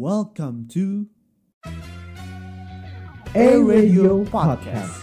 [0.00, 1.12] Welcome to
[3.36, 4.96] A Radio Podcast.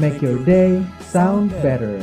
[0.00, 2.00] Make your day sound better.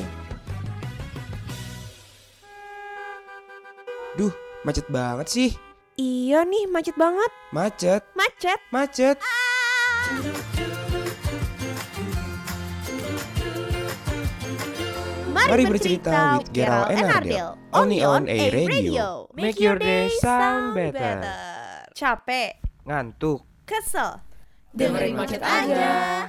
[4.13, 4.29] Duh,
[4.61, 5.49] macet banget sih.
[5.97, 7.33] Iya nih, macet banget.
[7.49, 8.61] Macet, Macet.
[8.69, 9.17] macet.
[15.49, 17.49] Mari bercerita with Gerald and Ardel.
[17.73, 19.31] Only on A Radio.
[19.33, 21.23] Make your day sound better.
[21.97, 23.47] Capek, Ngantuk.
[23.65, 24.19] kesel.
[24.75, 26.27] Dengerin macet aja.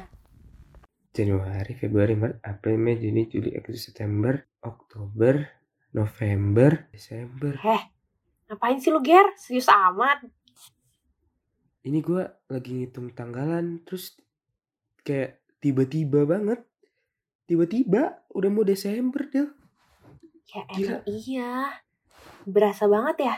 [1.13, 5.45] Januari, Februari, Maret, April, Mei, Juni, Juli, Agustus, September, Oktober,
[5.93, 7.53] November, Desember.
[7.61, 7.83] Heh,
[8.49, 9.29] ngapain sih lu Ger?
[9.37, 10.25] Serius amat.
[11.85, 14.17] Ini gua lagi ngitung tanggalan, terus
[15.05, 16.65] kayak tiba-tiba banget.
[17.45, 19.49] Tiba-tiba udah mau Desember deh.
[20.49, 20.89] Ya Gila.
[21.01, 21.53] emang iya.
[22.45, 23.35] Berasa banget ya.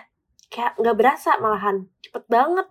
[0.49, 1.77] Kayak nggak berasa malahan.
[2.01, 2.67] Cepet banget.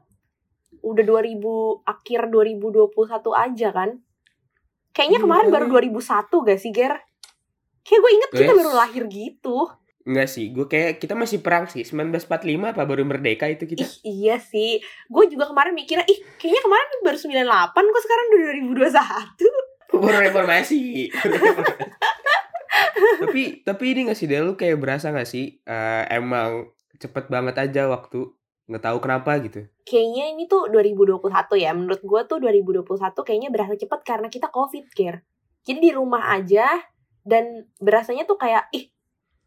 [0.81, 1.39] Udah 2000,
[1.83, 2.91] akhir 2021
[3.31, 3.89] aja kan.
[4.91, 5.89] Kayaknya Iya, kemarin baru makanya.
[5.89, 6.93] 2001 gak sih Ger?
[7.81, 8.59] Kayak gue inget kita Yes.
[8.59, 9.57] baru lahir gitu.
[10.03, 11.81] Enggak sih, gue kayak kita masih perang sih.
[11.81, 12.27] 1945
[12.69, 13.81] apa baru merdeka itu kita?
[13.81, 14.77] Ih iya sih.
[15.07, 19.72] Gue juga kemarin mikirnya, ih kayaknya kemarin baru 98 kok sekarang udah 2021.
[20.01, 21.09] Baru reformasi.
[23.21, 27.55] tapi tapi ini gak sih Del lu kayak berasa gak sih eh, emang cepet banget
[27.59, 28.31] aja waktu
[28.63, 29.67] nggak tahu kenapa gitu.
[29.83, 31.19] kayaknya ini tuh 2021
[31.59, 31.75] ya.
[31.75, 35.19] Menurut gue tuh 2021 kayaknya berasa cepet karena kita covid care.
[35.67, 36.79] Jadi di rumah aja
[37.27, 38.87] dan berasanya tuh kayak ih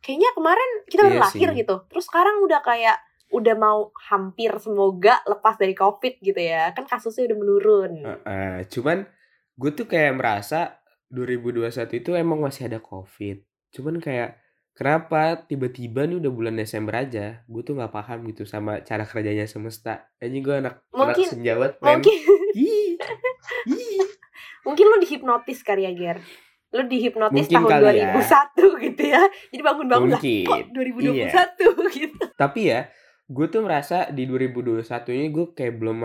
[0.04, 1.56] kayaknya kemarin kita baru Iya lahir sih.
[1.64, 1.76] gitu.
[1.88, 3.00] Terus sekarang udah kayak
[3.32, 6.76] udah mau hampir semoga lepas dari covid gitu ya.
[6.76, 7.92] Kan kasusnya udah menurun.
[8.20, 9.08] Eh, cuman
[9.56, 10.76] gue tuh kayak merasa
[11.08, 13.40] 2021 itu emang masih ada covid.
[13.72, 14.36] Cuman kayak
[14.72, 17.40] kenapa tiba-tiba nih udah bulan Desember aja?
[17.48, 20.06] Gue tuh nggak paham gitu sama cara kerjanya semesta.
[20.18, 21.98] Ini gue anak anak Mungkin- senjawat men.
[21.98, 22.16] Mungkin
[24.66, 26.18] mungkin lu dihipnotis kali ya, Ger.
[26.74, 28.10] Lu dihipnotis Mungkin tahun kali ya.
[28.18, 29.22] 2001 gitu ya.
[29.54, 32.24] Jadi bangun-bangun lah kok 2021 gitu.
[32.34, 32.90] Tapi ya,
[33.26, 34.82] gue tuh merasa di 2021
[35.16, 35.96] ini gue kayak belum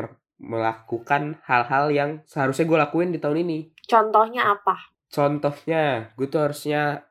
[0.41, 3.59] melakukan hal-hal yang seharusnya gue lakuin di tahun ini.
[3.85, 4.89] Contohnya apa?
[5.13, 7.05] Contohnya, gue tuh harusnya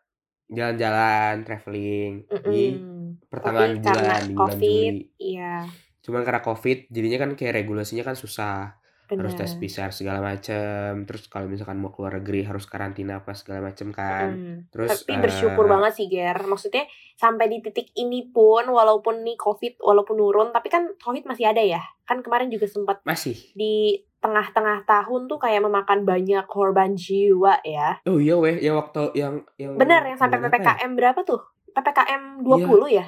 [0.50, 3.22] jalan-jalan, traveling di Mm-mm.
[3.30, 5.06] pertengahan Tapi karena bulan, di bulan COVID, Juli.
[5.22, 5.54] Iya,
[6.00, 8.79] Cuman karena COVID, jadinya kan kayak regulasinya kan susah.
[9.16, 9.46] Harus benar.
[9.46, 11.08] tes PCR segala macem.
[11.08, 14.30] Terus kalau misalkan mau keluar negeri harus karantina apa segala macem kan.
[14.36, 14.58] Mm.
[14.70, 16.38] Terus, Tapi eh, bersyukur banget sih Ger.
[16.46, 16.84] Maksudnya
[17.16, 21.62] sampai di titik ini pun walaupun nih COVID walaupun nurun, tapi kan COVID masih ada
[21.64, 21.82] ya.
[22.06, 23.38] Kan kemarin juga sempat Masih.
[23.56, 27.96] di tengah-tengah tahun tuh kayak memakan banyak korban jiwa ya.
[28.04, 30.60] Oh iya weh, yang waktu yang yang Benar yang sampai apa ya?
[30.60, 31.40] PPKM berapa tuh?
[31.72, 33.06] PPKM 20 ya?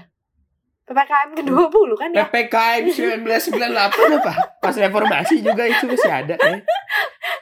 [0.93, 2.29] PPKM ke-20 kan ya?
[2.29, 4.33] PPKM 1998 apa?
[4.61, 6.61] Pas reformasi juga itu masih ada ya.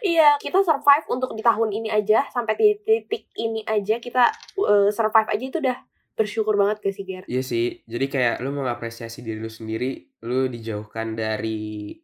[0.01, 4.89] Iya, kita survive untuk di tahun ini aja sampai di titik ini aja kita uh,
[4.89, 5.77] survive aja itu udah
[6.17, 7.25] bersyukur banget gak sih Ger?
[7.27, 11.97] Iya sih, jadi kayak lu mengapresiasi diri lu sendiri, lu dijauhkan dari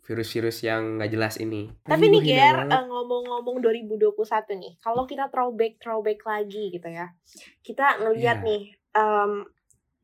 [0.00, 1.70] virus-virus yang nggak jelas ini.
[1.86, 7.14] Tapi Ih, nih Ger, eh, ngomong-ngomong 2021 nih, kalau kita throwback throwback lagi gitu ya,
[7.62, 8.46] kita ngelihat Iya.
[8.46, 9.32] nih em,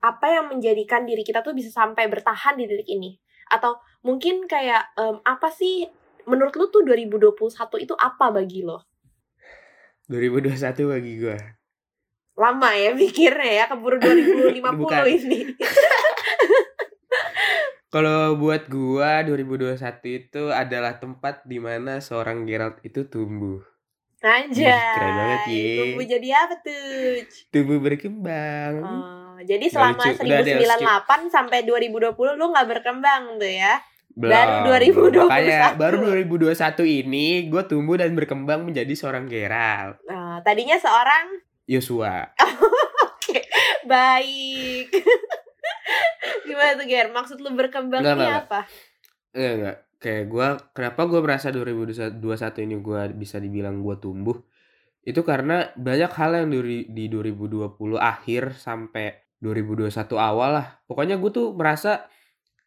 [0.01, 3.17] apa yang menjadikan diri kita tuh bisa sampai bertahan di titik ini,
[3.49, 5.87] atau mungkin kayak em, apa sih
[6.27, 8.83] menurut lu tuh 2021 itu apa bagi lo?
[10.11, 11.39] 2021 bagi gua.
[12.37, 15.03] Lama ya pikirnya ya, keburu 2050 Bukan.
[15.09, 15.41] ini.
[17.95, 23.65] Kalau buat gua 2021 itu adalah tempat di mana seorang Gerald itu tumbuh.
[24.27, 24.75] Anjay.
[24.99, 25.71] keren banget, Ye.
[25.79, 27.23] Tumbuh jadi apa tuh?
[27.55, 28.75] Tumbuh berkembang.
[28.83, 30.27] Oh, jadi selama lucu.
[30.27, 33.79] Udah deh, 1998 sampai 2020 lu nggak berkembang tuh ya?
[34.17, 34.33] Belum.
[34.33, 35.29] baru 2021.
[35.29, 40.01] Makanya baru 2021 ini gue tumbuh dan berkembang menjadi seorang Gerald.
[40.09, 41.37] Nah, tadinya seorang
[41.69, 42.33] Yosua.
[43.07, 43.41] oke
[43.85, 44.89] baik.
[46.49, 47.13] Gimana tuh Ger?
[47.13, 48.61] Maksud lu berkembang Nggak, ini nggak, apa?
[49.37, 49.77] Enggak, enggak.
[50.07, 52.23] Kayak gue, kenapa gue merasa 2021
[52.63, 54.39] ini gue bisa dibilang gue tumbuh?
[55.03, 60.79] Itu karena banyak hal yang di, di 2020 akhir sampai 2021 awal lah.
[60.87, 62.07] Pokoknya gue tuh merasa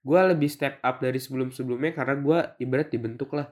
[0.04, 3.48] gue lebih step up dari sebelum-sebelumnya karena gue ibarat dibentuk lah.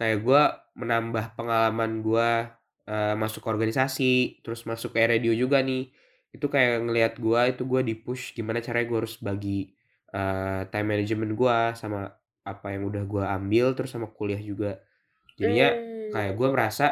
[0.00, 0.42] Kayak gue
[0.80, 2.28] menambah pengalaman gue
[2.88, 5.92] eh, masuk organisasi, terus masuk ke radio juga nih.
[6.32, 9.76] Itu kayak ngelihat gue, itu gue di push gimana caranya gue harus bagi
[10.08, 14.80] eh, time management gue sama apa yang udah gue ambil terus sama kuliah juga
[15.36, 16.86] jadinya Hmm, kayak gue merasa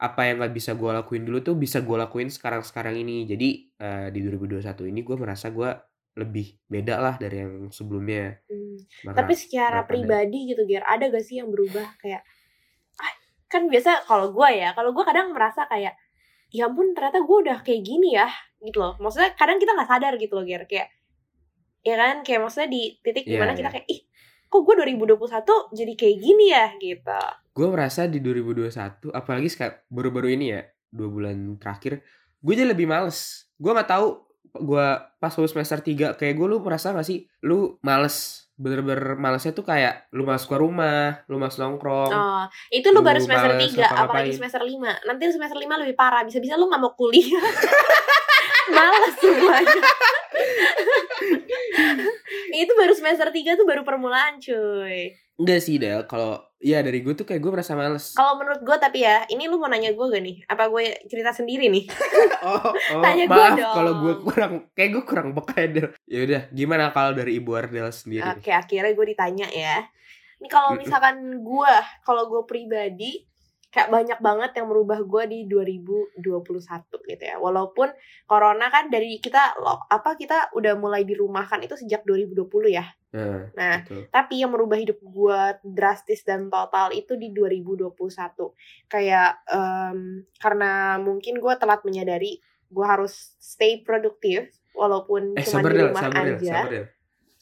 [0.00, 3.48] apa yang nggak bisa gue lakuin dulu tuh bisa gue lakuin sekarang sekarang ini jadi
[3.76, 5.68] eh, di 2021 ini gue merasa gue
[6.14, 8.38] lebih beda lah dari yang sebelumnya.
[8.46, 8.78] Hmm.
[9.10, 12.22] Maka Tapi secara pribadi gitu, Ger, ada gak sih yang berubah kayak
[13.02, 13.12] ah,
[13.50, 15.98] kan biasa kalau gue ya, kalau gue kadang merasa kayak
[16.54, 18.30] ya ampun ternyata gue udah kayak gini ya
[18.62, 18.94] gitu loh.
[19.02, 20.88] Maksudnya kadang kita nggak sadar gitu loh, Ger, kayak
[21.84, 23.58] ya kan kayak maksudnya di titik Iya, di mana iya.
[23.60, 24.00] kita kayak ih
[24.54, 27.22] kok gue 2021 jadi kayak gini ya gitu.
[27.58, 30.62] gue merasa di 2021 apalagi sekarang baru-baru ini ya
[30.94, 32.06] dua bulan terakhir
[32.38, 34.22] gue jadi lebih males gue nggak tahu
[34.54, 34.86] gue
[35.18, 39.66] pas lulus semester 3 kayak gue lu merasa gak sih lu males bener-bener malesnya tuh
[39.66, 43.74] kayak lu masuk ke rumah lu masuk nongkrong Oh, itu lu Lu baru semester males
[43.74, 45.10] 3, apalagi semester 5.
[45.10, 47.42] Nanti semester 5 lebih parah, bisa-bisa lu gak mau kuliah.
[48.78, 49.82] Males semuanya.
[52.84, 55.16] baru semester 3 tuh baru permulaan, cuy.
[55.34, 58.76] enggak sih Del kalau ya dari gue tuh kayak gue merasa males Kalau menurut gue
[58.78, 60.36] tapi ya, ini lu mau nanya gue gak nih?
[60.46, 61.84] Apa gue cerita sendiri nih?
[62.46, 63.74] oh, oh Tanya maaf dong.
[63.74, 67.50] kalau gue kurang kayak gue kurang peka ya Del ya udah gimana kalau dari ibu
[67.52, 69.84] Ardel sendiri Oke, akhirnya gue ditanya ya.
[70.38, 73.24] Ini kalau misalkan gue, kalau gue pribadi,
[73.74, 76.22] kayak banyak banget yang merubah gue di 2021
[77.10, 77.42] gitu ya.
[77.42, 77.90] Walaupun
[78.30, 82.86] corona kan dari kita lo apa kita udah mulai dirumahkan itu sejak 2020 ya.
[83.10, 84.06] nah, Nah, betul.
[84.14, 87.90] tapi yang merubah hidup gue drastis dan total itu di 2021.
[88.86, 92.38] Kayak em, karena mungkin gue telat menyadari
[92.70, 96.54] gue harus stay produktif walaupun eh cuma di Del rumah sabar Del aja.
[96.62, 96.86] sabar Del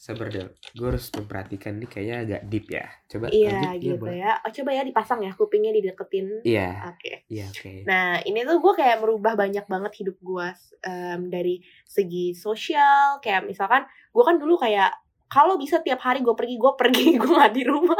[0.03, 4.19] sabar Del gue harus memperhatikan nih kayaknya agak deep ya coba Iya lanjut, gitu boleh.
[4.19, 4.31] ya.
[4.43, 6.27] Oh, coba ya dipasang ya kupingnya dideketin.
[6.43, 7.23] iya Oke.
[7.31, 10.47] iya oke Nah ini tuh gue kayak merubah banyak banget hidup gue
[10.83, 11.55] em, dari
[11.87, 13.23] segi sosial.
[13.23, 14.91] Kayak misalkan gue kan dulu kayak
[15.31, 17.95] kalau bisa tiap hari gue pergi gue pergi gue nggak di rumah.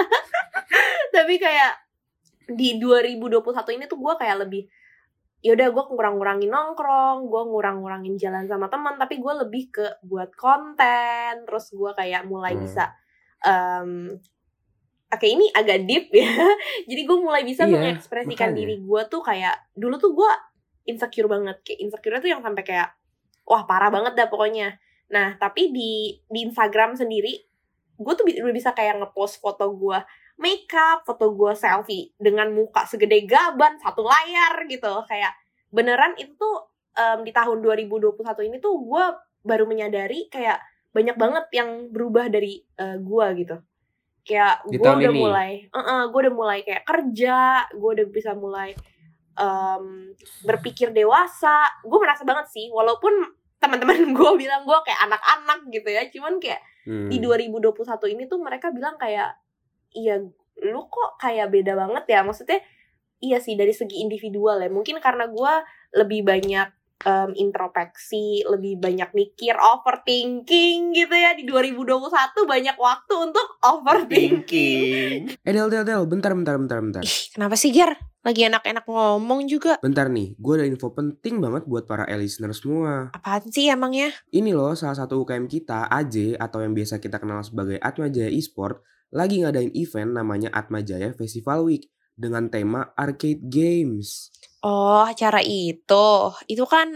[1.09, 1.71] Tapi kayak
[2.51, 4.67] di 2021 ini tuh gue kayak lebih
[5.43, 11.43] yaudah gue ngurang-ngurangin nongkrong, gue ngurang-ngurangin jalan sama teman, tapi gue lebih ke buat konten,
[11.43, 12.63] terus gue kayak mulai Hmm.
[12.63, 12.83] bisa
[13.43, 14.15] em,
[15.13, 16.25] Oke ini agak deep ya.
[16.89, 18.57] Jadi gue mulai bisa Iya, mengekspresikan makanya.
[18.57, 20.31] diri gue tuh kayak dulu tuh gue
[20.89, 21.61] insecure banget.
[21.61, 22.89] Kayak insecure tuh yang sampai kayak
[23.45, 24.73] wah parah banget dah pokoknya.
[25.13, 27.45] Nah tapi di di Instagram sendiri
[27.93, 30.01] gue tuh udah bisa kayak ngepost foto gue
[30.43, 34.91] makeup, foto gue selfie dengan muka segede gaban satu layar gitu.
[35.07, 35.31] Kayak
[35.71, 36.67] beneran itu tuh
[36.99, 38.19] em, di tahun 2021
[38.51, 39.05] ini tuh gue
[39.47, 40.59] baru menyadari kayak
[40.91, 43.55] banyak banget yang berubah dari eh, gue gitu.
[44.27, 45.19] Kayak gue udah ini?
[45.19, 45.51] mulai,
[46.11, 48.75] gue udah mulai kayak kerja, gue udah bisa mulai
[49.39, 50.11] em,
[50.43, 51.71] berpikir dewasa.
[51.87, 53.11] Gue merasa banget sih, walaupun
[53.63, 57.07] teman-teman gue bilang gue kayak anak-anak gitu ya, cuman kayak Hmm.
[57.07, 59.39] di 2021 ini tuh mereka bilang kayak
[59.93, 60.21] iya
[60.63, 62.19] lu kok kayak beda banget ya?
[62.25, 62.59] Maksudnya
[63.23, 64.69] iya sih dari segi individual ya.
[64.69, 65.63] Mungkin karena gua
[65.95, 66.67] lebih banyak
[67.03, 71.35] em, introspeksi lebih banyak mikir overthinking gitu ya.
[71.35, 72.09] Di 2021
[72.43, 74.43] banyak waktu untuk overthinking.
[74.43, 77.03] Thinking eh Del Del Del bentar bentar bentar bentar.
[77.03, 77.95] Ih kenapa sih Ger?
[78.23, 79.75] Lagi enak-enak ngomong juga.
[79.83, 83.11] Bentar nih gue ada info penting banget buat para listener semua.
[83.11, 84.15] Apaan sih emangnya?
[84.31, 88.79] Ini loh salah satu UKM kita, AJ atau yang biasa kita kenal sebagai Atmajaya Esport,
[89.11, 94.31] lagi ngadain event namanya Atmajaya Festival Week dengan tema arcade games.
[94.63, 96.07] Oh acara itu
[96.47, 96.89] itu kan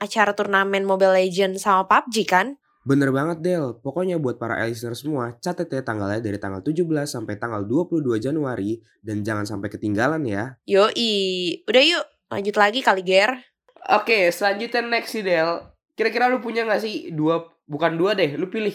[0.00, 5.36] acara turnamen Mobile Legends sama PUBG kan Bener banget Del, pokoknya buat para listener semua,
[5.36, 10.56] catat ya tanggalnya dari tanggal 17 sampai tanggal 22 Januari dan jangan sampai ketinggalan ya.
[10.64, 13.36] Yoi, udah yuk lanjut lagi kali Ger.
[13.92, 15.60] Oke, selanjutnya next sih Del.
[15.92, 18.72] Kira-kira lu punya gak sih dua, bukan dua deh, lu pilih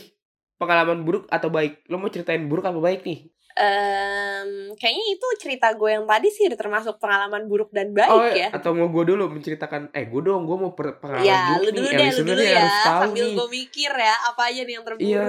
[0.62, 1.90] pengalaman buruk atau baik.
[1.90, 3.26] Lu mau ceritain buruk apa baik nih?
[3.56, 8.28] Em, kayaknya itu cerita gue yang tadi sih udah termasuk pengalaman buruk dan baik oh,
[8.28, 8.52] ya.
[8.52, 11.72] atau mau gue dulu menceritakan, eh gue dong, gue mau per- pengalaman Ya, buruk lu
[11.80, 11.96] dulu nih.
[11.96, 12.68] deh, lu dulu ya.
[12.84, 15.08] Sambil gue mikir ya, apa aja nih yang terburuk.
[15.08, 15.24] Iya,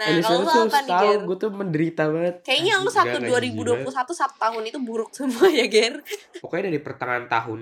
[0.00, 1.20] nah, listener kalau lu apa nih, Ger?
[1.20, 2.34] gue tuh menderita banget.
[2.48, 3.92] Kayaknya lu satu enggak, enggak, jijik banget.
[3.92, 5.94] 2021 satu tahun itu buruk semua ya, Ger.
[6.40, 7.60] Pokoknya dari pertengahan tahun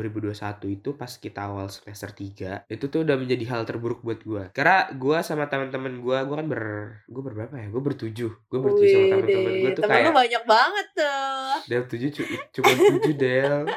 [0.00, 0.30] 2021
[0.72, 4.88] itu pas kita awal semester 3 itu tuh udah menjadi hal terburuk buat gue karena
[4.90, 6.62] gue sama teman-teman gue gue kan ber
[7.04, 10.42] gue berberapa ya gue bertujuh gue bertujuh sama teman-teman gue tuh temen lu kayak banyak
[10.44, 11.52] banget tuh.
[11.66, 13.62] del tujuh cu- cuma tujuh del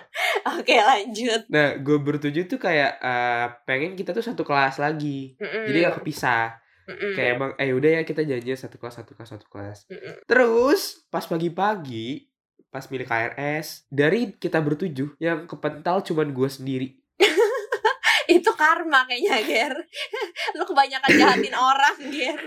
[0.51, 1.45] Oke, lanjut.
[1.47, 5.69] nah gue bertujuh tuh kayak eh, pengen kita tuh satu kelas lagi Mm-mm.
[5.69, 7.13] jadi gak kepisah Mm-mm.
[7.13, 10.15] kayak emang eh udah ya kita janjian satu kelas satu kelas satu kelas Mm-mm.
[10.25, 12.30] terus pas pagi-pagi
[12.71, 16.87] pas milik KRS dari kita bertujuh yang kepental cuman gue sendiri
[18.37, 19.73] itu karma kayaknya, Ger.
[20.57, 22.39] lu kebanyakan jahatin orang, Ger.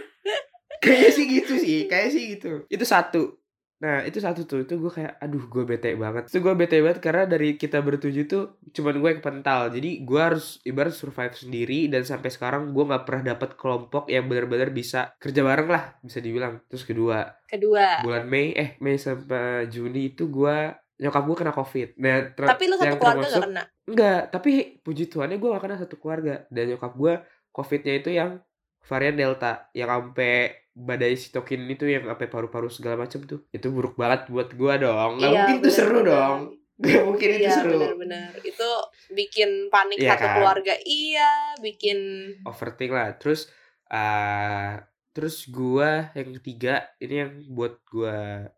[0.80, 2.64] Kayaknya sih gitu sih, kayak sih gitu.
[2.68, 3.43] Itu satu.
[3.84, 7.04] Nah itu satu tuh Itu gue kayak Aduh gue bete banget Itu gue bete banget
[7.04, 11.92] Karena dari kita bertujuh tuh Cuman gue yang pental Jadi gue harus Ibarat survive sendiri
[11.92, 16.24] Dan sampai sekarang Gue gak pernah dapet kelompok Yang benar-benar bisa Kerja bareng lah Bisa
[16.24, 18.00] dibilang Terus kedua Kedua.
[18.00, 20.56] Bulan Mei Eh Mei sampai Juni itu gue
[20.96, 23.64] Nyokap gue kena covid Nah Tapi lu satu keluarga termasuk- gak kena.
[23.84, 26.48] Enggak, tapi puji Tuhannya gue gak kena satu keluarga.
[26.48, 27.20] Dan nyokap gue
[27.52, 28.40] COVID-nya itu yang
[28.80, 29.68] varian Delta.
[29.76, 30.34] Yang sampai
[30.74, 33.46] badai sitokin itu yang sampai paru-paru segala macam tuh.
[33.48, 35.10] Itu buruk banget buat gue dong.
[35.16, 36.38] Gak Iya, mungkin itu seru dong.
[36.82, 37.70] Gak mungkin itu Iya seru.
[37.78, 38.30] benar-benar.
[38.42, 38.68] Itu
[39.14, 40.34] bikin panik Iya satu kan?
[40.34, 40.74] keluarga.
[40.82, 41.30] Iya,
[41.62, 41.98] bikin
[42.42, 43.14] Overthink lah.
[43.14, 43.46] Terus
[43.88, 44.74] eh
[45.14, 48.50] terus gue yang ketiga ini yang buat gue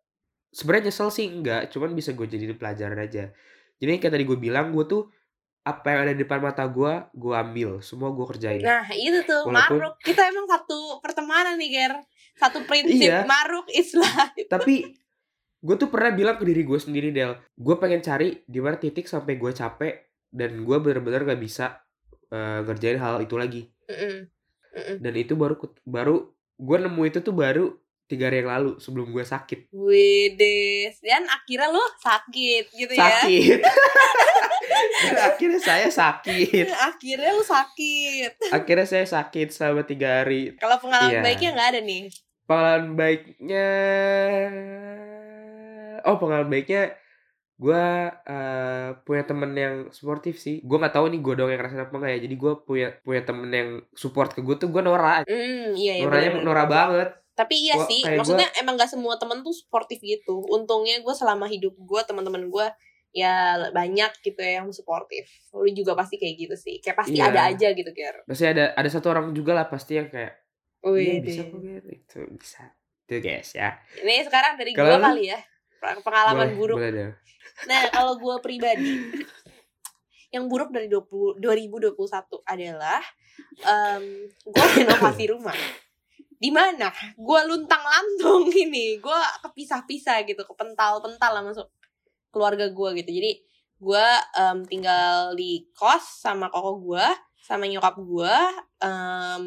[0.50, 3.28] sebenarnya nyesel sih enggak, cuman bisa gue jadiin pelajaran aja.
[3.76, 5.12] Jadi kayak tadi gue bilang gue tuh
[5.66, 8.62] apa yang ada di depan mata gue, gue ambil, semua gue kerjain.
[8.62, 9.94] Nah, itu tuh Walaupun- maruk.
[9.99, 11.92] Kita emang satu pertemanan nih, Ger.
[12.32, 13.25] Satu prinsip Iya.
[13.25, 14.46] maruk is life.
[14.46, 14.94] tapi
[15.58, 19.04] gue tuh pernah bilang ke diri gue sendiri Del gue pengen cari di mana titik
[19.04, 19.94] sampai gue capek
[20.28, 21.80] dan gue bener-bener gak bisa
[22.28, 24.28] eh, ngerjain hal itu lagi Mm-mm.
[24.70, 24.96] Mm-mm.
[25.00, 27.73] dan itu baru baru gue nemu itu tuh baru
[28.04, 31.00] tiga hari yang lalu sebelum gue sakit Wedes.
[31.00, 33.02] Dan akhirnya lo sakit gitu ya.
[33.02, 33.58] sakit
[35.28, 38.33] akhirnya saya sakit Akhirnya lo sakit.
[38.50, 41.23] akhirnya saya sakit selama tiga hari Kalau pengalaman Iya.
[41.23, 42.02] baiknya nggak ada nih.
[42.42, 43.68] pengalaman baiknya
[46.02, 46.95] oh pengalaman baiknya
[47.56, 47.85] gue
[48.23, 51.95] eh, punya temen yang sportif sih gue nggak tahu nih gue doang yang ngerasain apa
[51.95, 55.73] enggak ya jadi gue punya punya temen yang support ke gue tuh gue Nora Hmm,
[55.73, 56.04] iya, iya.
[56.04, 56.45] Noranya bener.
[56.45, 60.40] Nora banget Tapi iya Gua- sih, maksudnya emang gak semua temen tuh sportif gitu.
[60.47, 62.66] Untungnya gue selama hidup gue, teman-teman gue
[63.16, 63.35] ya
[63.73, 65.25] banyak gitu ya yang sportif.
[65.50, 66.76] Lu juga pasti kayak gitu sih.
[66.78, 67.32] Kayak pasti Iya.
[67.32, 68.16] ada aja gitu, Ger.
[68.23, 70.37] pasti ada ada satu orang juga lah pasti yang kayak
[70.85, 72.62] iya Wih, bisa kok Ger." itu bisa
[73.02, 75.00] itu guys ya Ini sekarang dari gue lu?
[75.00, 75.40] kali ya.
[75.99, 76.76] Pengalaman boleh, buruk.
[76.76, 77.11] boleh deh.
[77.64, 78.92] Nah, kalau gue pribadi
[80.28, 81.96] yang buruk dari 20, 2021
[82.44, 83.00] adalah
[83.64, 85.56] em gue renovasi rumah.
[86.37, 91.70] Di mana gue luntang lantung ini, gue kepisah-pisah gitu, kepental-pental lah masuk
[92.30, 93.11] keluarga gue gitu.
[93.11, 93.33] Jadi
[93.76, 94.06] gue
[94.37, 97.06] em, tinggal di kos sama koko gue,
[97.40, 98.37] sama nyokap gue,
[98.83, 99.45] em,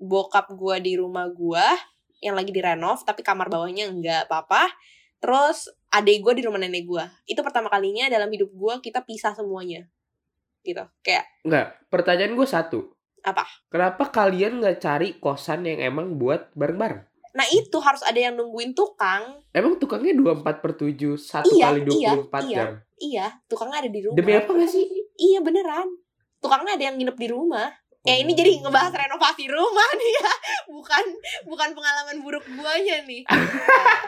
[0.00, 1.66] bokap gue di rumah gue
[2.24, 4.72] yang lagi direnov, tapi kamar bawahnya enggak apa-apa.
[5.20, 7.04] Terus adik gue di rumah nenek gue.
[7.28, 9.88] Itu pertama kalinya dalam hidup gue kita pisah semuanya.
[10.64, 10.82] Gitu.
[11.04, 12.80] Kayak Enggak, pertanyaan gue satu.
[13.26, 13.42] Apa?
[13.70, 17.15] Kenapa kalian nggak cari kosan yang emang buat bareng-bareng?
[17.36, 19.44] Nah itu harus ada yang nungguin tukang.
[19.50, 21.92] Emang tukangnya 24 per 7, satu Iya, kali 24
[22.42, 22.48] iya, jam.
[22.48, 22.66] iya.
[22.96, 24.16] Iya, tukangnya ada di rumah.
[24.16, 24.84] Demi apa gak sih?
[25.14, 25.88] Iya beneran.
[26.38, 27.68] Tukangnya ada yang nginep di rumah.
[28.02, 30.32] Ya ini jadi ngebahas renovasi rumah nih ya.
[30.66, 31.04] Bukan
[31.44, 33.22] bukan pengalaman buruk guanya nih.
[33.22, 33.44] Nah,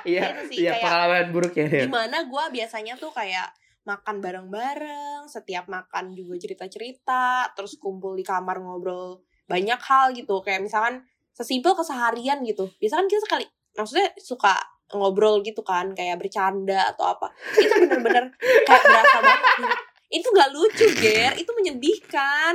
[0.09, 1.67] Iya, itu sih, iya kayak- pengalaman buruk ya.
[1.67, 1.85] Del.
[1.85, 8.23] di mana gue biasanya tuh kayak makan bareng-bareng setiap makan juga cerita-cerita terus kumpul di
[8.23, 11.01] kamar ngobrol banyak hal gitu kayak misalkan
[11.39, 13.47] sesimpel keseharian gitu biasa kan kita sekali
[13.79, 14.59] maksudnya suka
[14.91, 17.31] ngobrol gitu kan kayak bercanda atau apa
[17.63, 18.35] itu bener-bener
[18.67, 19.77] kayak berasa banget gitu.
[20.19, 22.55] itu gak lucu ger itu menyedihkan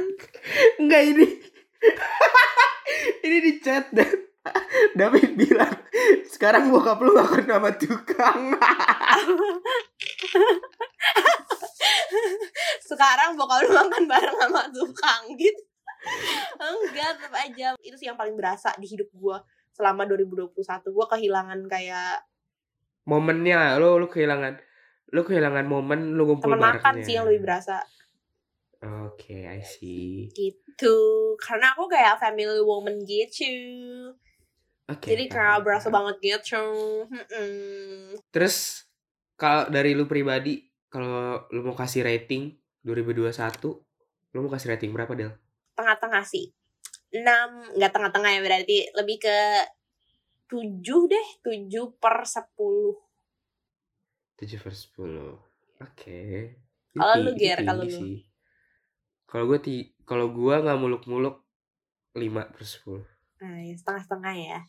[0.83, 1.27] Enggak ini.
[3.23, 4.11] ini di chat dan
[4.99, 5.71] David bilang
[6.27, 8.51] sekarang bokap lu makan nama tukang.
[12.83, 15.72] sekarang bokap lu makan bareng sama tukang gitu
[16.59, 19.37] enggak tetap aja itu sih yang paling berasa di hidup gue
[19.73, 20.53] selama 2021
[20.85, 22.23] gue kehilangan kayak
[23.03, 24.55] Momennya lu lu kehilangan
[25.11, 27.83] lu kehilangan momen lu ngumpul teman makan sih yang lebih berasa
[28.83, 30.27] Oke, I see.
[30.35, 30.95] gitu
[31.39, 33.47] karena aku kayak family woman gitu
[34.91, 35.07] Oke.
[35.07, 36.59] jadi kayak berasa banget gitu
[37.07, 38.19] Mm-mm.
[38.27, 38.83] Terus
[39.39, 42.51] kalau dari lu pribadi kalau lu mau kasih rating
[42.83, 43.31] 2021
[44.35, 45.31] lu mau kasih rating berapa Del?
[45.73, 46.53] Tengah-tengah sih
[47.13, 49.37] 6 nggak tengah-tengah ya berarti lebih ke
[50.49, 53.13] 7 deh 7 per 10
[54.43, 55.39] 7 per 10.
[55.79, 56.19] Oke.
[56.93, 57.99] Kalau Ini lu, Ger, kalau lu?
[59.25, 59.75] Kalau gue ti
[60.05, 61.41] kalau gua nggak muluk-muluk
[62.13, 63.01] 5 per 10.
[63.41, 64.59] Nah, ya, setengah-setengah ya.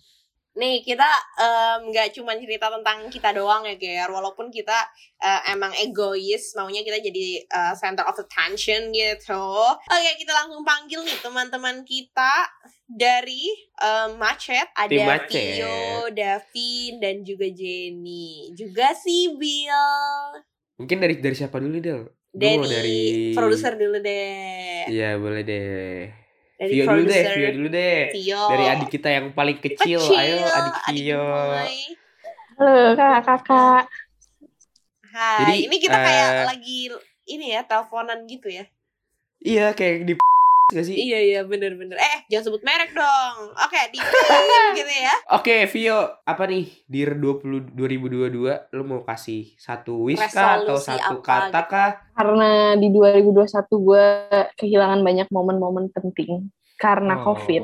[0.54, 1.06] Nih, kita
[1.90, 4.06] nggak cuma cerita tentang kita doang ya, Ger.
[4.06, 4.86] Walaupun kita
[5.18, 9.46] eh, emang egois, maunya kita jadi eh, center of attention gitu.
[9.74, 12.46] Oke, kita langsung panggil nih teman-teman kita
[12.86, 13.50] dari
[13.82, 14.70] em, Macet.
[14.78, 15.58] Ada Tim Macet.
[15.58, 15.80] Tio,
[16.14, 18.54] Davin, dan juga Jenny.
[18.54, 20.38] Juga si Bill.
[20.78, 22.02] Mungkin dari dari siapa dulu Del?
[22.34, 24.90] Dari, dari produser dulu deh.
[24.90, 26.23] Iya, boleh deh.
[26.54, 28.00] Dari Vio dulu deh, Vio dulu deh.
[28.14, 28.42] Tio.
[28.46, 29.98] Dari adik kita yang paling kecil.
[30.14, 31.26] Ayo adik Vio.
[32.54, 33.84] Halo kakak-kakak.
[35.14, 36.78] Hai, Jadi, ini kita kayak eh, lagi
[37.30, 38.66] ini ya teleponan gitu ya.
[39.42, 40.14] Iya kayak di
[40.72, 40.96] gak sih?
[40.96, 42.00] Iya iya bener-bener.
[42.00, 43.36] Eh jangan sebut merek dong.
[43.52, 43.98] Oke di
[44.80, 45.14] gitu ya.
[45.36, 51.20] Oke, Vio, apa nih di 20 2022 lu mau kasih satu wish kah atau satu
[51.20, 51.70] apa kata gitu?
[51.70, 51.90] kah?
[52.16, 53.44] Karena di 2021
[53.84, 54.06] gue
[54.56, 56.48] kehilangan banyak momen-momen penting
[56.80, 57.36] karena Oh.
[57.36, 57.62] COVID.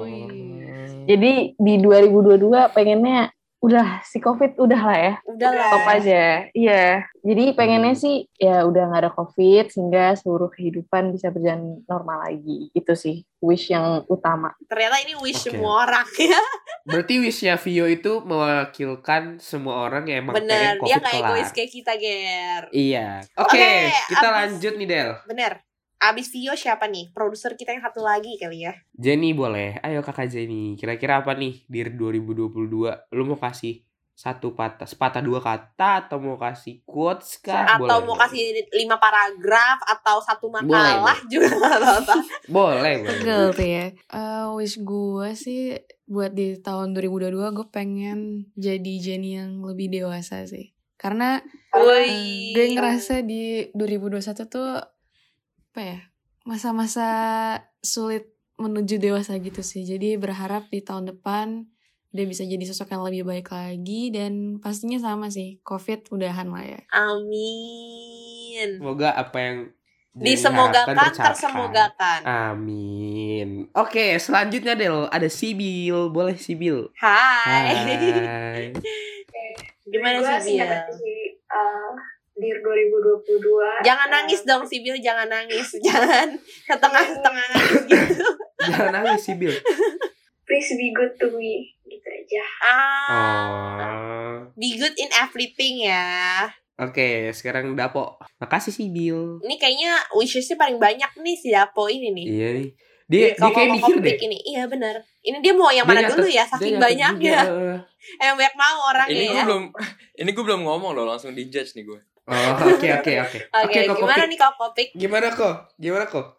[1.08, 5.14] Jadi di 2022 pengennya udah si COVID udah lah ya.
[5.22, 5.68] Udah lah.
[5.68, 6.24] Stop aja.
[6.50, 6.84] Iya.
[7.20, 8.00] Jadi pengennya Hmm.
[8.00, 12.72] sih ya udah nggak ada COVID sehingga seluruh kehidupan bisa berjalan normal lagi.
[12.72, 14.56] Itu sih wish yang utama.
[14.64, 15.52] Ternyata ini wish Oke.
[15.52, 16.40] semua orang ya.
[16.82, 20.48] Berarti wishnya Vio itu mewakilkan semua orang yang emang Bener.
[20.48, 21.28] pengen Dia COVID nggak kelar.
[21.28, 22.62] egois kayak kita Ger.
[22.70, 23.08] Iya.
[23.36, 23.70] Oke, Oke,
[24.08, 25.10] kita abis- lanjut nih Del.
[25.24, 25.52] Bener.
[26.00, 27.12] Abis Vio siapa nih?
[27.12, 28.72] Produser kita yang satu lagi kali ya.
[28.96, 29.76] Jenny boleh.
[29.84, 30.72] Ayo kakak Jenny.
[30.74, 33.12] Kira-kira apa nih di 2022?
[33.12, 37.64] Lu mau kasih satu patah, sepatah dua kata atau mau kasih quotes kah?
[37.64, 38.20] atau Boleh, mau boleh.
[38.28, 38.44] kasih
[38.76, 42.14] lima paragraf atau satu makalah Boleh, juga nggak apa-apa.
[42.56, 43.16] Boleh, boleh.
[43.16, 43.86] Pegel tuh ya.
[43.92, 45.60] Eh, wish gue sih
[46.04, 50.72] buat di tahun 2022 gue pengen jadi Jenny yang lebih dewasa sih.
[51.00, 51.40] Karena
[51.72, 52.52] eh, Woi.
[52.52, 54.68] gue ngerasa di 2021 tuh
[55.80, 56.00] apa ya
[56.44, 57.08] masa-masa
[57.80, 58.28] sulit
[58.60, 59.88] menuju dewasa gitu sih.
[59.88, 61.64] Jadi berharap di tahun depan
[62.12, 66.68] dia bisa jadi sosok yang lebih baik lagi dan pastinya sama sih COVID udahan lah
[66.68, 66.80] ya.
[66.92, 68.76] Amin.
[68.76, 69.58] Semoga apa yang
[70.10, 72.20] Disemogakan tersemogakan.
[72.28, 73.70] Amin.
[73.72, 76.12] Oke, selanjutnya Del, ada Sibil.
[76.12, 76.92] Boleh Sibil.
[76.98, 77.94] Hai.
[78.04, 78.74] Hai.
[79.94, 80.66] Gimana Gua sih, Bil?
[80.66, 81.94] singkat aja sih, uh,
[82.40, 85.76] di 2022 Jangan uh, nangis dong Sibil, jangan nangis.
[85.86, 86.32] Jangan
[86.64, 88.24] setengah-setengah nangis gitu.
[88.66, 89.52] Jangan nangis Sibil.
[90.42, 94.34] please be good to me gitu aja Ah, Oh.
[94.52, 96.48] be good in everything ya.
[96.76, 98.16] Oke, sekarang Dapo.
[98.38, 99.38] Makasih Sibil.
[99.38, 102.26] Ini kayaknya wishes-nya paling banyak nih si Dapo ini nih.
[102.26, 102.68] Iya nih.
[103.06, 104.16] Dia, dia Kalau kayak mau mikir deh.
[104.22, 104.38] ini.
[104.48, 104.94] Iya benar.
[105.20, 107.38] Ini dia mau yang Dia mana nyatet- dulu ya dia saking banyaknya.
[108.00, 109.32] Eh, Yang banyak mau orangnya ini ya.
[109.36, 109.64] gue belum
[110.16, 113.38] ini gue belum ngomong loh langsung dijudge nih gue Oh, oke oke oke.
[113.60, 114.88] Oke, Kok gimana nih kalau topik?
[114.94, 115.54] Gimana kok?
[115.76, 116.38] Gimana kok?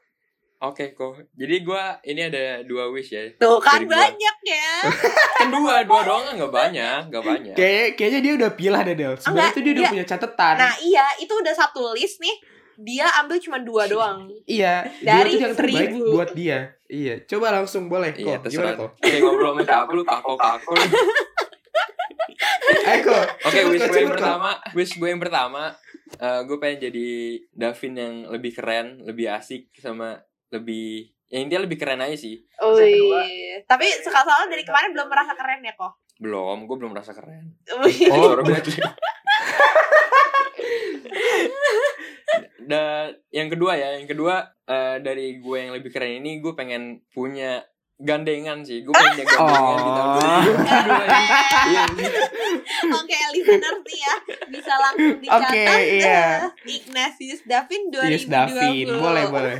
[0.62, 3.98] oke kok jadi gue ini ada dua wish ya Tuh kan gua.
[3.98, 4.70] banyak ya.
[5.42, 8.94] kan dua dua doang kan nggak banyak nggak banyak Kayak kayaknya dia udah pilah deh
[8.94, 9.14] Del.
[9.16, 10.56] Sebenarnya Enggak, tuh dia udah dia- punya catatan.
[10.56, 12.36] Nah iya, itu udah satu list nih.
[12.78, 14.30] Dia ambil cuma dua doang.
[14.46, 16.14] iya, dari yang terbaik seribu.
[16.14, 16.78] buat dia.
[16.86, 18.46] Iya, coba langsung boleh iya kok.
[18.46, 18.90] Gimana terserah kok?
[19.02, 20.72] kayak ngobrol sama siapa lu kako kako
[23.02, 23.26] Kok.
[23.48, 25.74] Oke, wish gue yang pertama, wish gue yang pertama,
[26.20, 27.10] eh, gue pengen jadi
[27.52, 32.44] Davin yang lebih keren, lebih asik sama lebih, ya intinya lebih keren aja sih.
[32.60, 33.64] Wih.
[33.66, 35.94] Tapi sekali dari kemarin belum merasa keren ya kok.
[36.22, 37.56] Belum, gue belum merasa keren.
[37.82, 38.12] Wih.
[38.12, 38.38] Oh.
[42.62, 47.04] Dan yang kedua ya, yang kedua eh, dari gue yang lebih keren ini gue pengen
[47.12, 47.66] punya
[48.02, 48.82] gandengan sih.
[48.82, 50.42] Gue pengen punya gandengan di tahun Oh.
[50.42, 51.26] 2022 ini.
[51.62, 51.84] Iya,
[52.92, 54.16] Oke, listener nih ya
[54.50, 55.50] bisa langsung dicatat.
[55.54, 55.66] Oke,
[56.02, 56.26] iya.
[56.82, 58.12] Ignatius Davin 2020.
[58.12, 58.86] Yes, Davin.
[58.98, 59.58] Boleh, boleh.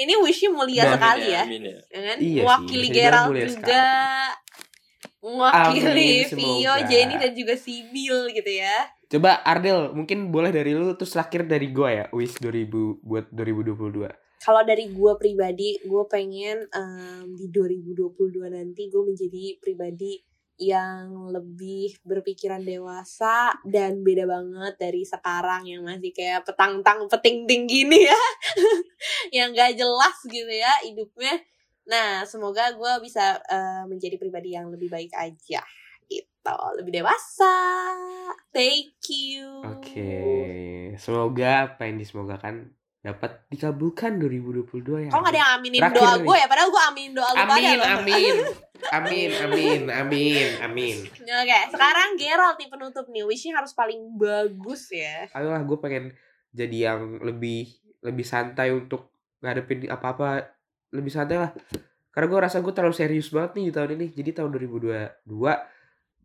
[0.00, 1.42] Ini wishnya mulia Davin sekali ya.
[1.44, 1.78] Amin ya.
[1.92, 2.16] ya kan?
[2.16, 3.86] Iya dibilang Gerald juga.
[5.26, 6.74] Mewakili Amin, Vio.
[6.86, 8.76] Jenny dan juga Sibil gitu ya.
[9.06, 14.06] Coba Ardel, mungkin boleh dari lu terus terakhir dari gua ya, wish 2000 buat 2022.
[14.46, 20.22] Kalau dari gue pribadi, gue pengen em, di 2022 nanti gue menjadi pribadi
[20.62, 28.06] yang lebih berpikiran dewasa dan beda banget dari sekarang yang masih kayak petang-tang peting-ting gini
[28.06, 28.22] ya.
[29.42, 31.42] yang gak jelas gitu ya hidupnya.
[31.90, 35.66] Nah, semoga gue bisa eh, menjadi pribadi yang lebih baik aja
[36.06, 37.58] gitu, lebih dewasa.
[38.54, 39.66] Thank you.
[39.74, 40.14] Oke,
[41.02, 42.70] semoga apa yang disemogakan
[43.06, 45.10] dapat dikabulkan 2022 ya.
[45.14, 46.24] Kok gak ada yang aminin Terakhir doa nih.
[46.26, 46.46] gue ya?
[46.50, 47.86] Padahal gue aminin doa lu pada Amin, loh.
[47.86, 48.36] amin.
[48.92, 50.96] Amin, amin, amin, amin.
[51.16, 53.24] Oke, sekarang Gerald nih penutup nih.
[53.24, 55.26] Wishnya harus paling bagus ya.
[55.32, 56.12] Ayolah, gue pengen
[56.52, 57.72] jadi yang lebih
[58.04, 60.44] lebih santai untuk ngadepin apa-apa
[60.92, 61.50] lebih santai lah.
[62.12, 64.06] Karena gue rasa gue terlalu serius banget nih di tahun ini.
[64.12, 65.24] Jadi tahun 2022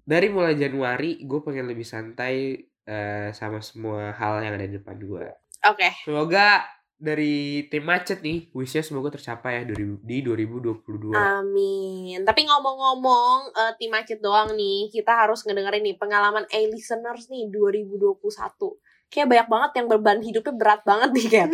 [0.03, 4.99] dari mulai Januari gue pengen lebih santai eh, sama semua hal yang ada di depan
[4.99, 5.25] gue.
[5.61, 6.65] Oke, Semoga
[7.01, 11.09] dari tim macet nih, wishnya semoga tercapai ya di di 2022.
[11.17, 12.21] amin.
[12.21, 18.21] Tapi ngomong-ngomong eh, tim macet doang nih, kita harus ngedengerin nih pengalaman A-listeners nih 2021.
[19.09, 21.49] Kayak banyak banget yang beban hidupnya berat banget nih, Ken.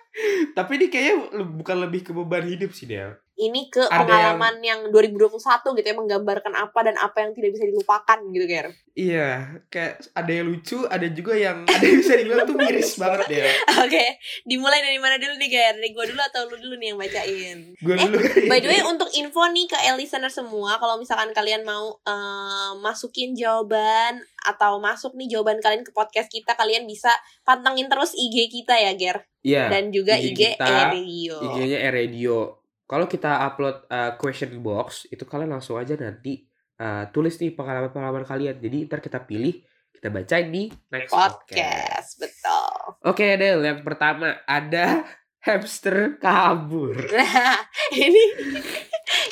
[0.58, 1.14] Tapi ini kayaknya
[1.46, 3.14] bukan lebih ke beban hidup sih, Del.
[3.38, 4.80] Ini ke Ada pengalaman yang...
[4.90, 5.38] 2021
[5.78, 8.66] gitu ya menggambarkan apa dan apa yang tidak bisa dilupakan gitu Ger.
[8.98, 13.26] Iya, kayak ada yang lucu, ada juga yang ada yang bisa dibilang tuh miris banget
[13.30, 13.46] ya.
[13.86, 15.74] Oke, dimulai dari mana dulu nih Ger?
[15.78, 17.58] Dari gue dulu atau lu dulu nih yang bacain?
[17.78, 18.18] Gue Eh, dulu.
[18.50, 23.38] By the way untuk info nih ke listener semua kalau misalkan kalian mau eh, masukin
[23.38, 27.10] jawaban atau masuk nih jawaban kalian ke podcast kita kalian bisa
[27.42, 29.70] pantengin terus IG kita ya Ger Iya.
[29.70, 31.36] dan juga IG IG, kita, Radio.
[31.54, 32.36] IG-nya Radio.
[32.88, 36.48] Kalau kita upload uh, question box, itu kalian langsung aja nanti
[36.80, 38.56] uh, tulis nih pengalaman-pengalaman kalian.
[38.56, 39.60] Jadi ntar kita pilih,
[39.92, 41.36] kita bacain di next podcast.
[41.44, 42.72] Podcast, betul.
[43.04, 43.60] Oke, Del.
[43.60, 45.04] Yang pertama ada
[45.46, 46.96] hamster kabur.
[47.12, 47.60] Nah,
[47.94, 48.24] ini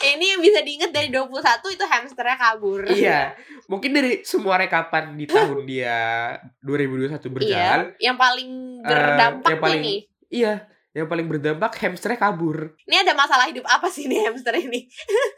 [0.06, 1.32] ini yang bisa diinget dari 21
[1.68, 2.80] itu hamsternya kabur.
[2.88, 3.32] iya.
[3.66, 5.96] Mungkin dari semua rekapan di tahun dia
[6.60, 10.00] 2021 berjalan, Iya, yang paling berdampak yang paling- nih.
[10.30, 10.54] iya,
[10.96, 12.72] yang paling berdampak hamsternya kabur.
[12.82, 14.88] Ini ada masalah hidup apa sih nih hamster ini?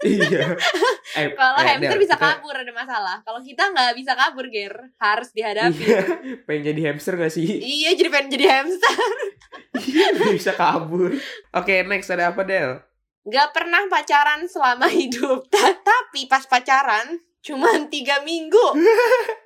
[0.00, 0.54] iya.
[1.18, 3.16] Eh, Kalau eh, hamster Del, bisa kita- kabur ada masalah.
[3.20, 4.74] Kalau kita nggak bisa kabur, Ger.
[4.96, 5.82] Harus dihadapi.
[5.82, 5.98] Iya.
[6.46, 7.48] Pengen jadi hamster gak sih?
[7.48, 8.94] iya, jadi pengen jadi hamster.
[10.14, 11.10] Gak bisa kabur.
[11.50, 12.78] Oke, next ada apa, Del?
[13.24, 15.48] Gak pernah pacaran selama hidup.
[15.48, 18.76] Ta- Tapi pas pacaran cuman tiga minggu.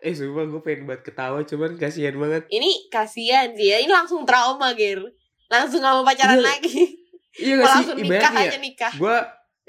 [0.01, 2.49] Eh, sumpah gue pengen buat ketawa, cuman kasihan banget.
[2.49, 3.79] Ini kasihan sih ya.
[3.79, 4.99] Ini langsung trauma, Ger.
[5.53, 6.49] Langsung gak mau pacaran Iya.
[6.49, 6.77] lagi.
[7.33, 7.73] Iya gak sih?
[7.77, 8.93] langsung nikah aja nikah.
[8.95, 9.17] gue,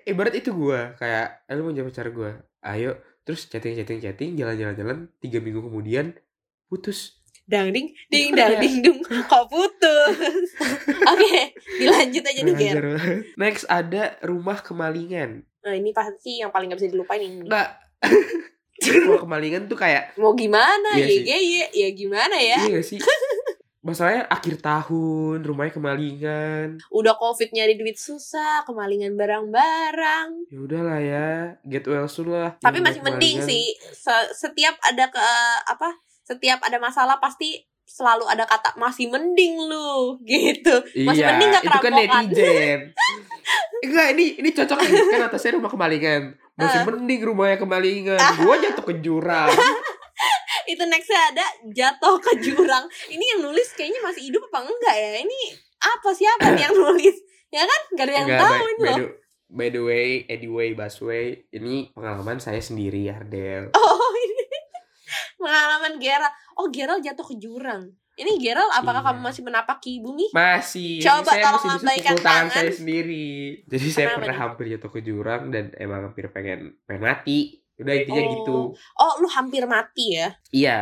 [0.06, 2.92] ibarat itu gue, kayak, eh, lu mau jadi pacar gue, ayo,
[3.22, 6.16] terus chatting, chatting, chatting, jalan-jalan, jalan, tiga minggu kemudian,
[6.66, 7.20] putus.
[7.44, 9.00] Dang ding ding Itu dang ding dung
[9.32, 10.48] kok putus.
[11.12, 12.76] Oke, dilanjut aja nih, Ger.
[13.36, 15.44] Next ada rumah kemalingan.
[15.60, 17.44] Nah, ini pasti yang paling gak bisa dilupain ini.
[17.44, 17.80] Enggak.
[18.84, 22.60] rumah kemalingan tuh kayak, Mau gimana Iya ya, ya, ya, ya gimana ya?
[22.68, 23.00] iya sih?
[23.84, 26.68] Masalahnya akhir tahun, rumahnya kemalingan.
[26.88, 30.48] Udah covid nyari duit susah, kemalingan barang-barang.
[30.48, 31.30] Ya udahlah ya,
[31.64, 32.56] get well soon lah.
[32.58, 33.76] Tapi masih mending sih.
[33.92, 35.20] Se- setiap ada ke
[35.68, 36.00] apa?
[36.24, 40.80] Setiap ada masalah pasti selalu ada kata masih mending lu gitu.
[41.04, 42.80] Masih iya, mending gak itu kan netizen.
[43.84, 44.92] Enggak, ini ini cocok nih.
[45.12, 46.40] Kan atasnya rumah kemalingan.
[46.56, 46.86] Masih Eh.
[46.88, 48.20] mending rumahnya kemalingan.
[48.40, 49.52] Gua jatuh ke jurang.
[50.66, 52.84] Itu nextnya ada jatuh ke jurang.
[53.08, 55.10] Ini yang nulis kayaknya masih hidup apa enggak ya?
[55.20, 55.40] Ini
[55.80, 57.16] apa siapa nih yang nulis?
[57.50, 57.82] Ya kan?
[57.94, 58.98] Gak ada yang Enggak, tahu by, ini by, loh.
[58.98, 59.08] the,
[59.48, 63.70] by the way, anyway, Busway, ini pengalaman saya sendiri, Ardel.
[63.72, 64.48] Oh ini
[65.38, 66.34] pengalaman Gerald.
[66.56, 67.94] Oh Gerald jatuh ke jurang.
[68.14, 69.10] Ini Gerald, apakah Iya.
[69.10, 70.30] kamu masih menapaki bumi?
[70.32, 72.54] Masih, Coba saya tolong masih bisa lambaikan pukul tangan tangan.
[72.54, 73.28] saya sendiri.
[73.66, 74.42] Jadi saya Kenapa pernah nih?
[74.46, 77.63] hampir jatuh ke jurang dan emang hampir pengen pengen mati.
[77.80, 78.32] Udah intinya Oh.
[78.38, 78.58] gitu.
[78.96, 80.30] Oh, lu hampir mati ya?
[80.50, 80.80] Iya,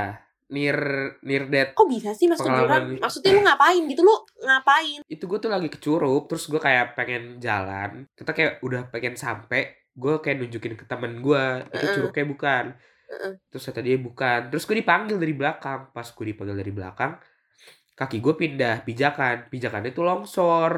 [0.48, 0.78] near
[1.24, 1.72] near death.
[1.74, 3.00] Kok bisa sih masuk jurang?
[3.00, 4.02] Maksudnya lu ngapain gitu?
[4.04, 5.00] Lu ngapain?
[5.06, 9.70] itu gue tuh lagi kecurup terus gue kayak pengen jalan kita kayak udah pengen sampai
[9.92, 11.96] gue kayak nunjukin ke temen gue itu Heeh.
[11.96, 12.66] curugnya bukan
[13.52, 17.20] terus kata dia bukan terus gue dipanggil dari belakang pas gue dipanggil dari belakang
[17.92, 20.74] kaki gue pindah pijakan pijakannya tuh longsor.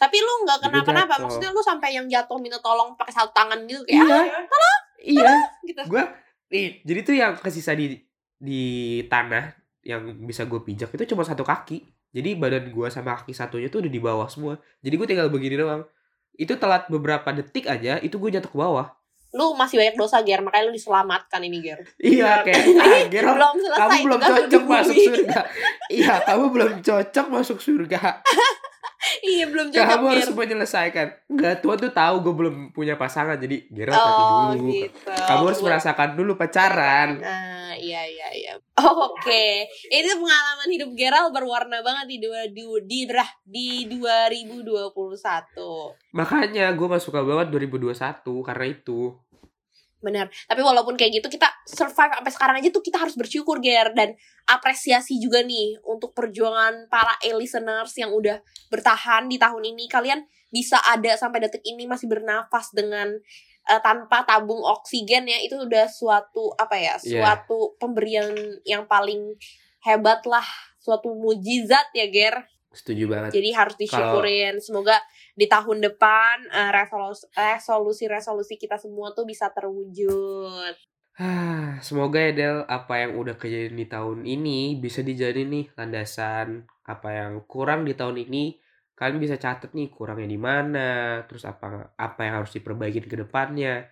[0.00, 1.20] Tapi lu nggak kenapa-napa?
[1.20, 4.16] Maksudnya lu sampai yang jatuh minta tolong pakai satu tangan gitu kayak Iya.
[4.16, 5.32] "Ah, iya
[5.62, 5.80] gitu.
[5.86, 6.02] gue
[6.50, 7.96] nih jadi tuh yang kesisa di
[8.36, 8.62] di
[9.06, 13.68] tanah yang bisa gue pijak itu cuma satu kaki jadi badan gue sama kaki satunya
[13.68, 15.88] tuh udah di bawah semua jadi gue tinggal begini doang
[16.34, 18.92] itu telat beberapa detik aja itu gue jatuh ke bawah
[19.30, 20.42] Lu masih banyak dosa, Ger.
[20.42, 21.78] Makanya lu diselamatkan ini, Ger.
[22.02, 23.78] iya kayak ah, Gerald, belum selesai.
[23.78, 25.40] kamu belum cocok masuk surga
[25.88, 28.00] iya kamu belum cocok masuk surga
[29.22, 33.64] iya, belum cocok, kamu harus menyelesaikan enggak Tuhan tuh tahu gue belum punya pasangan jadi
[33.68, 35.08] Gerald nanti Oh, dulu gitu.
[35.08, 38.52] kamu harus merasakan dulu pacaran Nah, iya iya iya.
[38.76, 39.64] Oh, Oke.
[39.86, 44.90] Itu pengalaman hidup Gerald berwarna banget di dua di di, dah, di 2021.
[46.10, 47.94] makanya gue gak suka banget 2021
[48.42, 49.14] karena itu
[50.00, 50.32] Benar.
[50.48, 54.16] Tapi walaupun kayak gitu kita survive sampai sekarang aja tuh kita harus bersyukur Ger dan
[54.48, 58.40] apresiasi juga nih untuk perjuangan para e-listeners yang udah
[58.72, 59.92] bertahan di tahun ini.
[59.92, 63.12] Kalian bisa ada sampai detik ini masih bernafas dengan
[63.68, 66.96] eh, tanpa tabung oksigen ya itu udah suatu apa ya?
[67.04, 67.20] Iya.
[67.20, 68.32] Suatu pemberian
[68.64, 69.36] yang paling
[69.84, 70.44] hebat lah,
[70.80, 72.36] suatu mujizat ya Ger.
[72.70, 74.62] Setuju banget Jadi harus disyukurin.
[74.62, 74.96] Semoga
[75.34, 80.74] di tahun depan eh, resolusi resolusi-resolusi kita semua tuh bisa terwujud.
[81.84, 87.08] Semoga ya Del apa yang udah kejadian di tahun ini bisa dijadiin nih landasan apa
[87.12, 88.56] yang kurang di tahun ini
[88.96, 90.88] kalian bisa catat nih kurangnya di mana
[91.28, 93.88] terus apa apa yang harus diperbaiki ke depannya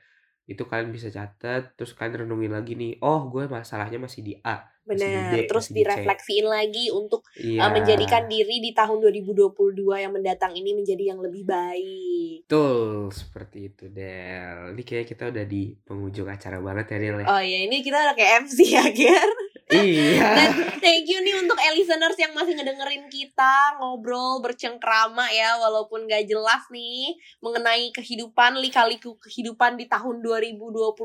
[0.48, 4.64] itu kalian bisa catat terus kalian renungin lagi nih oh gue masalahnya masih di A
[4.88, 5.44] Benar.
[5.44, 9.52] Terus di direfleksiin lagi untuk iya uh, menjadikan diri di tahun 2022
[10.00, 12.48] yang mendatang ini menjadi yang lebih baik.
[12.48, 17.26] betul seperti itu Del ini kayak kita udah di penghujung acara banget ya Del ya.
[17.28, 19.30] Oh ya, ini kita udah kayak MC ya, Ger.
[19.68, 26.08] iya Dan thank you nih untuk listeners yang masih ngedengerin kita ngobrol bercengkrama ya walaupun
[26.08, 30.98] gak jelas nih mengenai kehidupan lika-liku kehidupan di tahun 2021.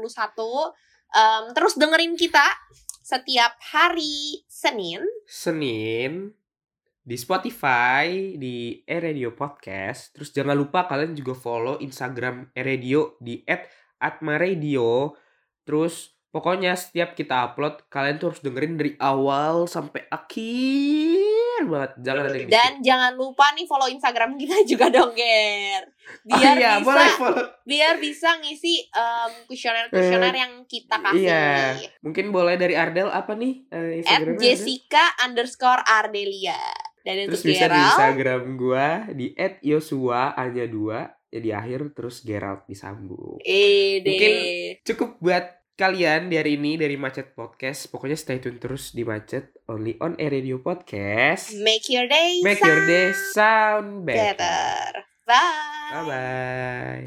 [1.13, 2.41] Em, terus dengerin kita
[3.03, 6.31] setiap hari Senin Senin
[7.03, 10.15] di Spotify di eRadio Podcast.
[10.15, 13.43] Terus jangan lupa kalian juga follow Instagram eRadio di
[13.99, 15.19] @atmaradio.
[15.67, 21.32] Terus pokoknya setiap kita upload kalian tuh harus dengerin dari awal sampai akhir
[21.63, 21.91] banget.
[21.99, 25.83] Jangan ada yang dan jangan lupa nih follow Instagram kita juga dong, Ger.
[26.25, 27.45] Oh Biar iya, bisa boleh follow.
[27.63, 28.73] biar bisa ngisi
[29.45, 31.23] kuesioner-kuesioner yang kita kasih.
[31.23, 31.47] Iya.
[32.01, 34.39] Mungkin boleh dari Ardel apa nih At Instagramnya?
[34.39, 36.59] Jessica underscore Ardelia.
[37.03, 42.63] Dan Terus bisa di Instagram gua di @yosua hanya dua ya di akhir terus Gerald
[42.63, 43.41] disambung.
[43.41, 43.99] eh.
[43.99, 44.33] Mungkin
[44.85, 47.89] cukup buat kalian di hari ini dari Macet Podcast.
[47.89, 51.57] Pokoknya stay tune terus di Macet only on Air Radio Podcast.
[51.65, 54.37] make your day Make your day sound better.
[54.37, 55.05] better.
[55.25, 55.91] Bye.
[55.91, 57.05] Bye bye.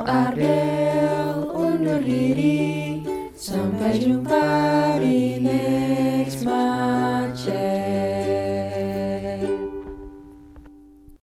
[0.00, 3.02] Ardel undur diri
[3.34, 4.46] Sampai jumpa
[5.02, 6.46] di next